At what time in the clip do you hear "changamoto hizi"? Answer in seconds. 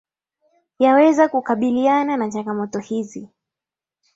2.31-3.29